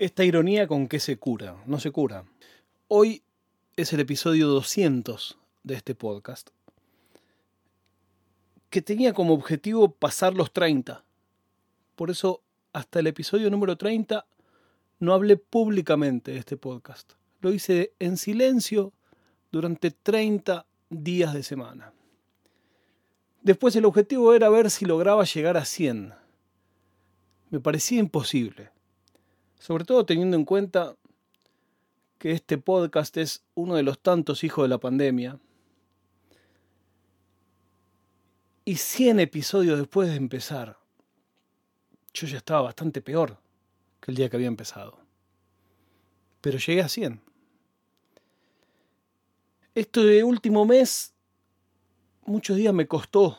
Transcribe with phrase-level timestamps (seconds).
[0.00, 2.24] Esta ironía con qué se cura, no se cura.
[2.88, 3.22] Hoy
[3.76, 6.48] es el episodio 200 de este podcast,
[8.70, 11.04] que tenía como objetivo pasar los 30.
[11.96, 12.40] Por eso,
[12.72, 14.24] hasta el episodio número 30,
[15.00, 17.12] no hablé públicamente de este podcast.
[17.42, 18.94] Lo hice en silencio
[19.52, 21.92] durante 30 días de semana.
[23.42, 26.14] Después el objetivo era ver si lograba llegar a 100.
[27.50, 28.70] Me parecía imposible,
[29.60, 30.96] sobre todo teniendo en cuenta
[32.18, 35.38] que este podcast es uno de los tantos hijos de la pandemia.
[38.64, 40.78] Y 100 episodios después de empezar,
[42.14, 43.38] yo ya estaba bastante peor
[44.00, 44.98] que el día que había empezado.
[46.40, 47.20] Pero llegué a 100.
[49.74, 51.14] Este último mes,
[52.24, 53.38] muchos días me costó,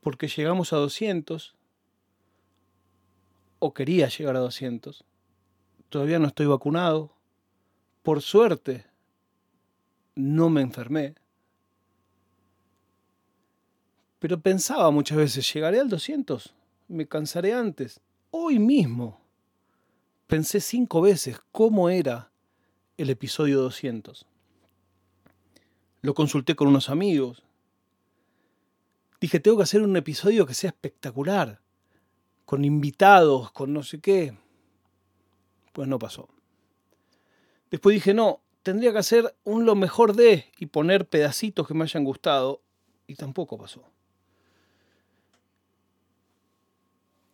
[0.00, 1.56] porque llegamos a 200,
[3.64, 5.04] o quería llegar a 200.
[5.88, 7.14] Todavía no estoy vacunado.
[8.02, 8.84] Por suerte,
[10.16, 11.14] no me enfermé.
[14.18, 16.52] Pero pensaba muchas veces, ¿llegaré al 200?
[16.88, 18.00] ¿Me cansaré antes?
[18.32, 19.20] Hoy mismo
[20.26, 22.32] pensé cinco veces cómo era
[22.96, 24.26] el episodio 200.
[26.00, 27.44] Lo consulté con unos amigos.
[29.20, 31.60] Dije, tengo que hacer un episodio que sea espectacular,
[32.44, 34.36] con invitados, con no sé qué.
[35.72, 36.28] Pues no pasó.
[37.70, 41.84] Después dije, no, tendría que hacer un lo mejor de y poner pedacitos que me
[41.84, 42.62] hayan gustado.
[43.06, 43.82] Y tampoco pasó.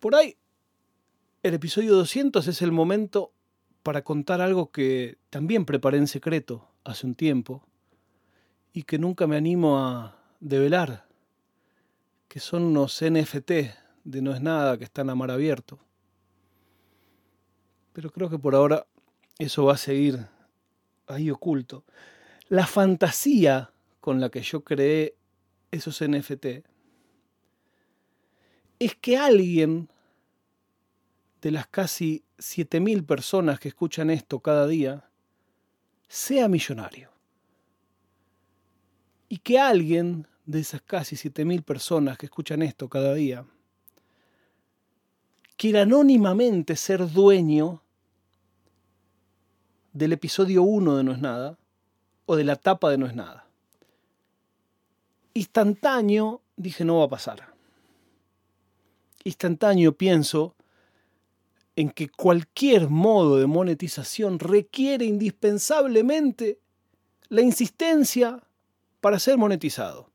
[0.00, 0.36] Por ahí,
[1.42, 3.32] el episodio 200 es el momento
[3.82, 7.64] para contar algo que también preparé en secreto hace un tiempo
[8.72, 11.06] y que nunca me animo a develar,
[12.28, 13.50] que son unos NFT
[14.08, 15.78] de No es nada que están a mar abierto.
[17.92, 18.86] Pero creo que por ahora
[19.38, 20.26] eso va a seguir
[21.06, 21.84] ahí oculto.
[22.48, 23.70] La fantasía
[24.00, 25.14] con la que yo creé
[25.70, 26.46] esos NFT
[28.78, 29.90] es que alguien
[31.42, 35.04] de las casi 7.000 personas que escuchan esto cada día
[36.08, 37.10] sea millonario.
[39.28, 43.44] Y que alguien de esas casi 7.000 personas que escuchan esto cada día
[45.58, 47.82] quiera anónimamente ser dueño
[49.92, 51.58] del episodio 1 de No es nada
[52.26, 53.44] o de la tapa de No es nada.
[55.34, 57.52] Instantáneo dije no va a pasar.
[59.24, 60.54] Instantáneo pienso
[61.74, 66.60] en que cualquier modo de monetización requiere indispensablemente
[67.28, 68.40] la insistencia
[69.00, 70.10] para ser monetizado.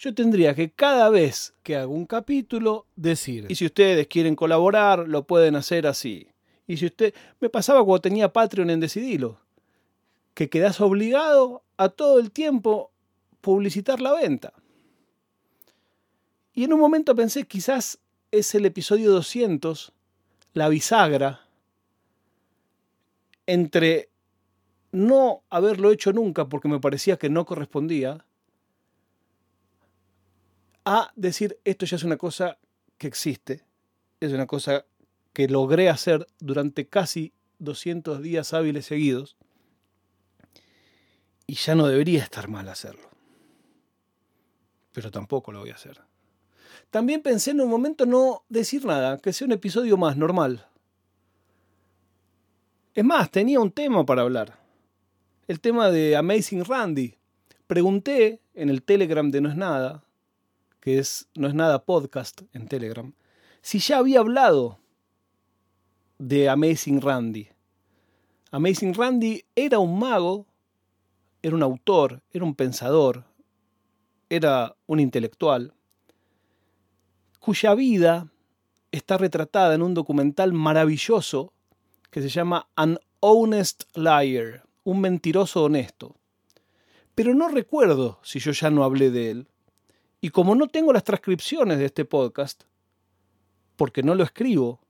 [0.00, 5.06] Yo tendría que cada vez que hago un capítulo decir, y si ustedes quieren colaborar,
[5.06, 6.26] lo pueden hacer así.
[6.66, 9.38] Y si usted, me pasaba cuando tenía Patreon en Decidilo,
[10.32, 12.90] que quedas obligado a todo el tiempo
[13.42, 14.54] publicitar la venta.
[16.54, 17.98] Y en un momento pensé, quizás
[18.30, 19.92] es el episodio 200
[20.54, 21.42] la bisagra
[23.44, 24.08] entre
[24.92, 28.24] no haberlo hecho nunca porque me parecía que no correspondía,
[30.84, 32.58] a decir esto ya es una cosa
[32.98, 33.64] que existe,
[34.20, 34.84] es una cosa
[35.32, 39.36] que logré hacer durante casi 200 días hábiles seguidos
[41.46, 43.08] y ya no debería estar mal hacerlo.
[44.92, 46.00] Pero tampoco lo voy a hacer.
[46.90, 50.66] También pensé en un momento no decir nada, que sea un episodio más normal.
[52.94, 54.58] Es más, tenía un tema para hablar.
[55.46, 57.16] El tema de Amazing Randy.
[57.66, 60.04] Pregunté en el Telegram de No es Nada,
[60.80, 63.12] que es No es Nada Podcast en Telegram,
[63.62, 64.78] si ya había hablado
[66.18, 67.48] de Amazing Randy.
[68.50, 70.46] Amazing Randy era un mago,
[71.42, 73.24] era un autor, era un pensador,
[74.28, 75.74] era un intelectual
[77.40, 78.30] cuya vida
[78.92, 81.52] está retratada en un documental maravilloso
[82.10, 86.16] que se llama An Honest Liar, un mentiroso honesto.
[87.14, 89.48] Pero no recuerdo si yo ya no hablé de él.
[90.20, 92.64] Y como no tengo las transcripciones de este podcast,
[93.76, 94.80] porque no lo escribo,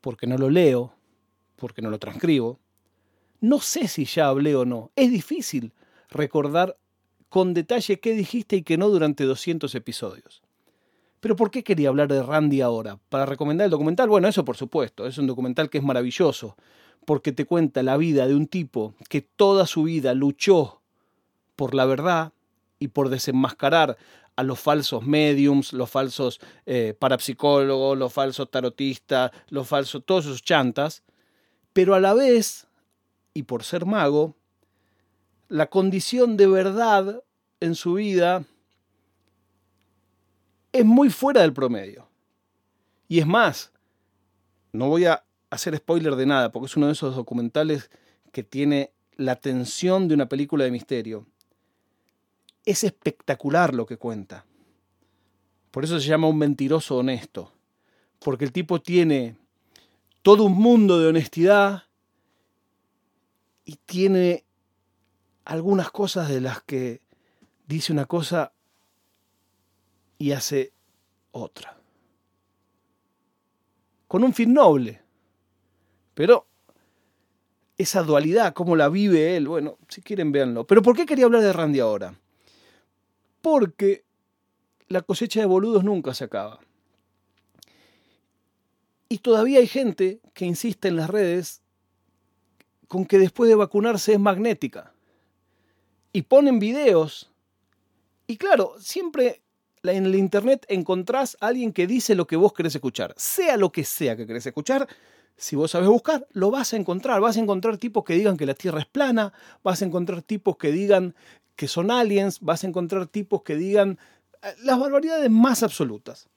[0.00, 0.94] porque no lo leo,
[1.56, 2.58] porque no lo transcribo,
[3.40, 4.90] no sé si ya hablé o no.
[4.96, 5.72] Es difícil
[6.10, 6.76] recordar
[7.28, 10.42] con detalle qué dijiste y qué no durante 200 episodios.
[11.20, 12.98] Pero ¿por qué quería hablar de Randy ahora?
[13.08, 14.08] ¿Para recomendar el documental?
[14.08, 16.56] Bueno, eso por supuesto, es un documental que es maravilloso,
[17.06, 20.82] porque te cuenta la vida de un tipo que toda su vida luchó
[21.56, 22.32] por la verdad
[22.82, 23.96] y por desenmascarar
[24.34, 30.42] a los falsos mediums, los falsos eh, parapsicólogos, los falsos tarotistas, los falsos, todos esos
[30.42, 31.04] chantas,
[31.72, 32.66] pero a la vez,
[33.34, 34.34] y por ser mago,
[35.48, 37.22] la condición de verdad
[37.60, 38.44] en su vida
[40.72, 42.08] es muy fuera del promedio.
[43.06, 43.70] Y es más,
[44.72, 47.90] no voy a hacer spoiler de nada, porque es uno de esos documentales
[48.32, 51.28] que tiene la tensión de una película de misterio.
[52.64, 54.46] Es espectacular lo que cuenta.
[55.70, 57.52] Por eso se llama un mentiroso honesto.
[58.18, 59.36] Porque el tipo tiene
[60.22, 61.84] todo un mundo de honestidad
[63.64, 64.44] y tiene
[65.44, 67.00] algunas cosas de las que
[67.66, 68.52] dice una cosa
[70.18, 70.72] y hace
[71.32, 71.76] otra.
[74.06, 75.02] Con un fin noble.
[76.14, 76.46] Pero
[77.76, 80.66] esa dualidad, cómo la vive él, bueno, si quieren véanlo.
[80.66, 82.14] Pero ¿por qué quería hablar de Randy ahora?
[83.42, 84.04] Porque
[84.88, 86.60] la cosecha de boludos nunca se acaba.
[89.08, 91.60] Y todavía hay gente que insiste en las redes
[92.88, 94.94] con que después de vacunarse es magnética.
[96.14, 97.30] Y ponen videos.
[98.26, 99.42] Y claro, siempre
[99.82, 103.14] en el internet encontrás a alguien que dice lo que vos querés escuchar.
[103.16, 104.88] Sea lo que sea que querés escuchar,
[105.36, 107.20] si vos sabes buscar, lo vas a encontrar.
[107.20, 109.32] Vas a encontrar tipos que digan que la Tierra es plana,
[109.62, 111.14] vas a encontrar tipos que digan
[111.56, 113.98] que son aliens, vas a encontrar tipos que digan
[114.42, 116.28] eh, las barbaridades más absolutas.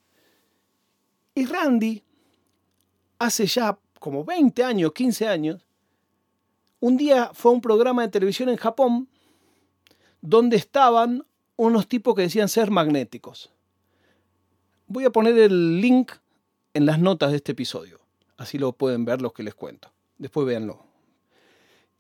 [1.34, 2.04] Y Randy,
[3.20, 5.66] hace ya como 20 años, 15 años,
[6.80, 9.10] un día fue a un programa de televisión en Japón
[10.22, 11.26] donde estaban
[11.56, 13.52] unos tipos que decían ser magnéticos.
[14.88, 16.12] Voy a poner el link
[16.74, 18.05] en las notas de este episodio.
[18.38, 19.92] Así lo pueden ver los que les cuento.
[20.18, 20.86] Después véanlo.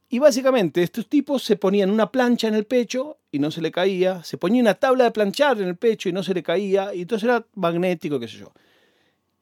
[0.10, 3.72] Y básicamente estos tipos se ponían una plancha en el pecho y no se le
[3.72, 6.94] caía, se ponía una tabla de planchar en el pecho y no se le caía,
[6.94, 8.54] y entonces era magnético, qué sé yo.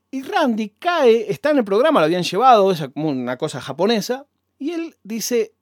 [0.10, 4.25] Y Randy cae, está en el programa, lo habían llevado, es como una cosa japonesa,
[4.57, 5.54] y él dice,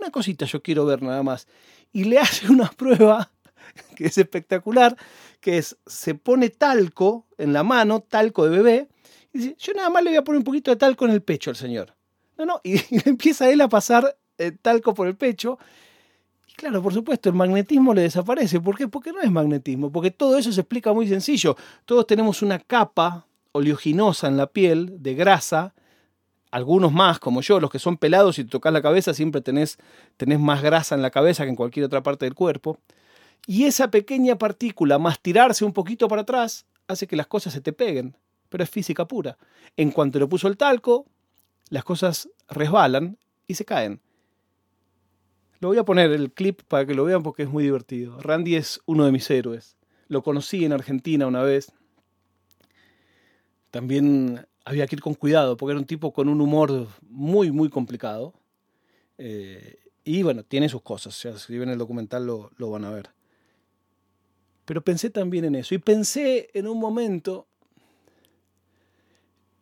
[0.00, 1.46] una cosita yo quiero ver nada más.
[1.92, 3.30] Y le hace una prueba
[3.96, 4.96] que es espectacular,
[5.40, 8.88] que es, se pone talco en la mano, talco de bebé,
[9.32, 11.22] y dice, yo nada más le voy a poner un poquito de talco en el
[11.22, 11.94] pecho al señor.
[12.36, 12.76] No, no, y,
[13.08, 15.58] empieza él a pasar eh, talco por el pecho.
[16.46, 18.60] Y claro, por supuesto, el magnetismo le desaparece.
[18.60, 18.88] ¿Por qué?
[18.88, 21.56] Porque no es magnetismo, porque todo eso se explica muy sencillo.
[21.84, 25.74] Todos tenemos una capa oleoginosa en la piel de grasa,
[26.50, 29.78] algunos más, como yo, los que son pelados y te tocas la cabeza, siempre tenés,
[30.18, 32.78] tenés más grasa en la cabeza que en cualquier otra parte del cuerpo.
[33.46, 37.62] Y esa pequeña partícula, más tirarse un poquito para atrás, hace que las cosas se
[37.62, 38.16] te peguen
[38.52, 39.38] pero es física pura.
[39.78, 41.06] En cuanto le puso el talco,
[41.70, 44.02] las cosas resbalan y se caen.
[45.58, 48.20] Lo voy a poner el clip para que lo vean porque es muy divertido.
[48.20, 49.78] Randy es uno de mis héroes.
[50.08, 51.72] Lo conocí en Argentina una vez.
[53.70, 57.70] También había que ir con cuidado porque era un tipo con un humor muy, muy
[57.70, 58.34] complicado.
[59.16, 61.14] Eh, y bueno, tiene sus cosas.
[61.14, 63.08] si ven el documental lo, lo van a ver.
[64.66, 65.74] Pero pensé también en eso.
[65.74, 67.46] Y pensé en un momento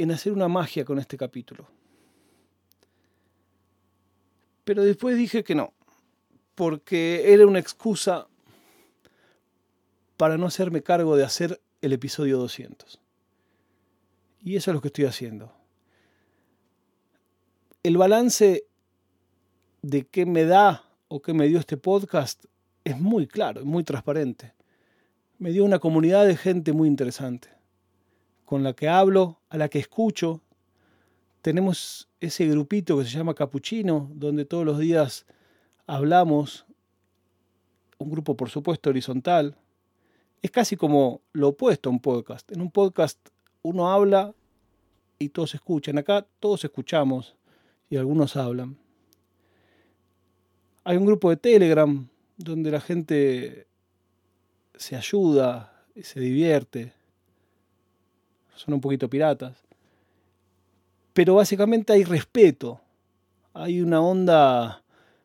[0.03, 1.69] en hacer una magia con este capítulo.
[4.65, 5.75] Pero después dije que no,
[6.55, 8.29] porque era una excusa
[10.17, 13.01] para no hacerme cargo de hacer el episodio 200.
[14.43, 15.53] Y eso es lo que estoy haciendo.
[17.83, 18.65] El balance
[19.83, 22.45] de qué me da o qué me dio este podcast
[22.85, 24.55] es muy claro, muy transparente.
[25.39, 27.49] Me dio una comunidad de gente muy interesante
[28.45, 30.41] con la que hablo, a la que escucho.
[31.43, 35.27] Tenemos ese grupito que se llama Capuchino, donde todos los días
[35.87, 36.67] hablamos,
[37.99, 39.57] un grupo por supuesto horizontal.
[40.43, 42.51] Es casi como lo opuesto a un podcast.
[42.53, 43.19] En un podcast
[43.63, 44.35] uno habla
[45.19, 45.99] y todos escuchan.
[45.99, 47.37] Acá todos escuchamos
[47.91, 48.79] y algunos hablan.
[50.85, 53.67] Hay un grupo de Telegram donde la gente
[54.75, 57.00] se ayuda y se divierte
[58.61, 59.57] son un poquito piratas.
[61.15, 62.81] Pero básicamente hay respeto,
[63.55, 64.83] hay una onda...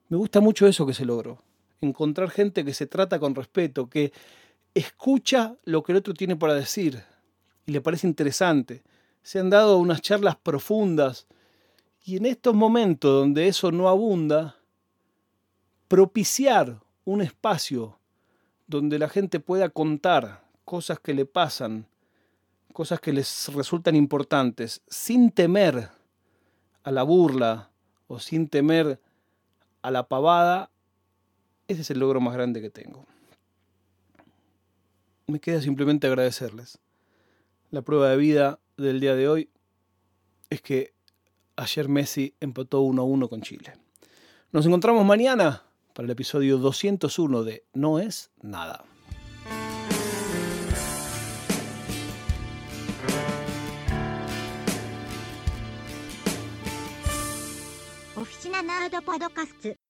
[0.07, 1.41] Me gusta mucho eso que se logró,
[1.81, 4.13] encontrar gente que se trata con respeto, que
[4.73, 7.03] escucha lo que el otro tiene para decir
[7.65, 8.83] y le parece interesante.
[9.21, 11.27] Se han dado unas charlas profundas
[12.03, 14.57] y en estos momentos donde eso no abunda,
[15.87, 17.97] propiciar un espacio
[18.67, 21.87] donde la gente pueda contar cosas que le pasan
[22.75, 25.91] cosas que les resultan importantes, sin temer
[26.83, 27.71] a la burla
[28.07, 28.99] o sin temer
[29.81, 30.69] a la pavada,
[31.69, 33.05] ese es el logro más grande que tengo.
[35.27, 36.77] me queda simplemente agradecerles.
[37.71, 39.49] La prueba de vida del día de hoy
[40.49, 40.93] es que
[41.55, 43.71] ayer Messi empató 1 a 1 con Chile.
[44.51, 45.63] Nos encontramos mañana
[45.93, 48.83] para el episodio 201 de No es nada.
[58.55, 59.84] ナナードポドカスツ。